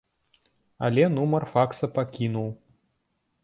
[0.87, 2.51] Але нумар факса пакінуў.